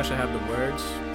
[0.00, 1.09] I should have the words.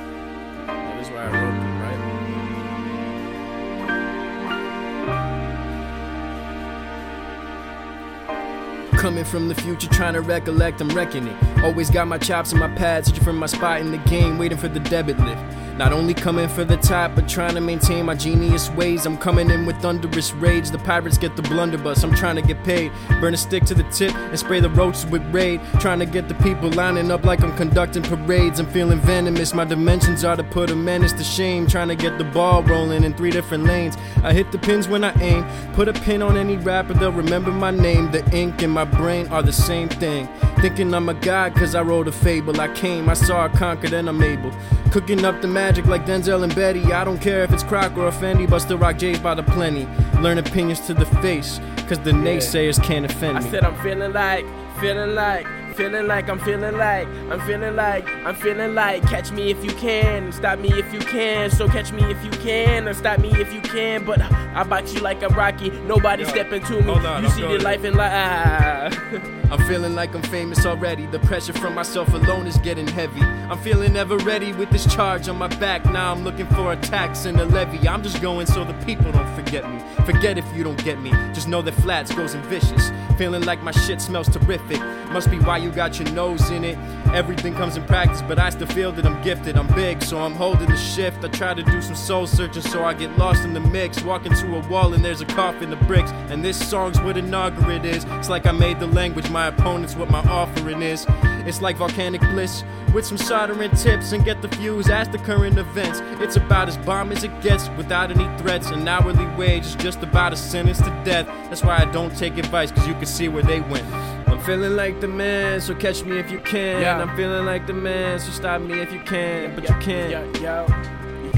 [9.06, 11.64] Coming from the future, trying to recollect, I'm wrecking it.
[11.64, 14.58] Always got my chops and my pads, searching for my spot in the game, waiting
[14.58, 15.44] for the debit lift.
[15.78, 19.06] Not only coming for the top, but trying to maintain my genius ways.
[19.06, 20.70] I'm coming in with thunderous rage.
[20.70, 22.02] The pirates get the blunderbuss.
[22.02, 22.94] I'm trying to get paid.
[23.20, 25.60] Burn a stick to the tip and spray the roaches with raid.
[25.82, 28.62] Trying to get the people lining up like I'm conducting parades.
[28.62, 29.54] I'm feeling venomous.
[29.54, 31.68] My dimensions are to put a menace to shame.
[31.68, 33.98] Trying to get the ball rolling in three different lanes.
[34.24, 35.46] I hit the pins when I aim.
[35.74, 38.12] Put a pin on any rapper, they'll remember my name.
[38.12, 40.28] The ink in my brain are the same thing.
[40.60, 42.60] Thinking I'm a god cause I wrote a fable.
[42.60, 44.52] I came, I saw, I conquered, and I'm able.
[44.92, 46.94] Cooking up the magic like Denzel and Betty.
[46.94, 49.44] I don't care if it's Croc or a Fendi, but still rock J's by the
[49.44, 49.88] plenty.
[50.22, 53.46] Learn opinions to the face, cause the naysayers can't offend me.
[53.46, 54.46] I said I'm feeling like,
[54.80, 55.46] feeling like,
[55.76, 59.04] feeling like I'm feeling like, I'm feeling like, I'm feeling like.
[59.04, 61.52] Catch me if you can, stop me if you can.
[61.52, 64.06] So catch me if you can, and stop me if you can.
[64.06, 66.92] But I box you like a Rocky, nobody stepping to me.
[66.92, 68.98] on, you I'm see the life in life.
[69.52, 71.06] I'm feeling like I'm famous already.
[71.06, 73.22] The pressure from myself alone is getting heavy.
[73.22, 75.86] I'm feeling ever ready with this charge on my back.
[75.86, 77.88] Now I'm looking for a tax and a levy.
[77.88, 79.80] I'm just going so the people don't forget me.
[80.04, 81.12] Forget if you don't get me.
[81.34, 82.92] Just know that flats goes and vicious.
[83.18, 84.80] Feeling like my shit smells terrific.
[85.12, 86.78] Must be why you got your nose in it.
[87.14, 89.58] Everything comes in practice, but I still feel that I'm gifted.
[89.58, 91.26] I'm big, so I'm holding the shift.
[91.26, 94.04] I try to do some soul searching, so I get lost in the mix.
[94.04, 96.12] Walk into a wall and there's a coffin of bricks.
[96.30, 98.06] And this song's what inaugurate is.
[98.10, 101.06] It's like I made the language, my opponent's what my offering is.
[101.48, 104.90] It's like volcanic bliss with some soldering tips and get the fuse.
[104.90, 106.02] Ask the current events.
[106.22, 108.70] It's about as bomb as it gets without any threats.
[108.70, 111.26] An hourly wage is just about a sentence to death.
[111.50, 114.15] That's why I don't take advice, cause you can see where they went.
[114.36, 116.82] I'm feeling like the man, so catch me if you can.
[116.82, 117.02] Yeah.
[117.02, 119.56] I'm feeling like the man, so stop me if you can.
[119.56, 120.12] But you can't.
[120.12, 120.68] Yo, yo,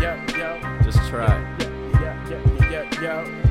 [0.01, 1.27] yo, yo, Just try.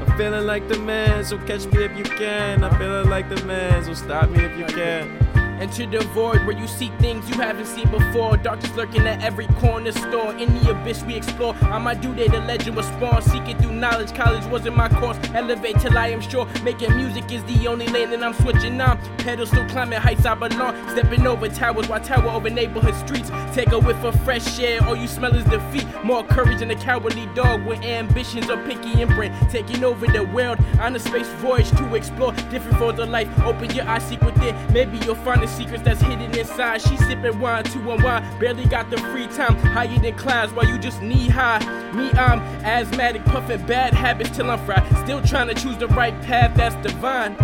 [0.00, 2.64] I'm feeling like the man, so catch me if you can.
[2.64, 5.25] I'm feeling like the man, so stop me if you can.
[5.60, 8.36] Enter the void where you see things you haven't seen before.
[8.36, 10.32] Darkness lurking at every corner store.
[10.36, 11.54] In the abyss we explore.
[11.64, 13.24] On my due day, the legend was spawned.
[13.24, 15.16] Seeking through knowledge, college wasn't my course.
[15.34, 16.46] Elevate till I am sure.
[16.62, 18.98] Making music is the only lane that I'm switching on.
[19.18, 20.74] Pedals still climbing heights I belong.
[20.90, 23.30] Stepping over towers while tower over neighborhood streets.
[23.54, 24.82] Take a whiff of fresh air.
[24.84, 25.86] All you smell is defeat.
[26.04, 29.34] More courage than a cowardly dog with ambitions of pinky imprint.
[29.50, 33.28] Taking over the world on a space voyage to explore different forms of life.
[33.40, 34.54] Open your eyes, seek within.
[34.72, 36.82] Maybe you'll find the secrets that's hidden inside.
[36.82, 38.40] She sipping wine two to unwind.
[38.40, 39.56] Barely got the free time.
[39.56, 41.60] Higher than clouds while you just knee high.
[41.92, 44.84] Me, I'm asthmatic, puffing bad habits till I'm fried.
[45.04, 47.36] Still trying to choose the right path that's divine.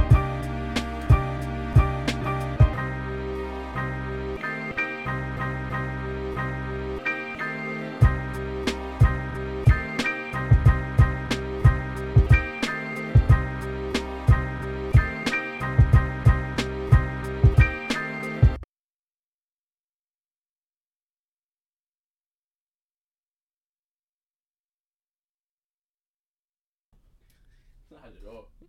[28.04, 28.61] At all.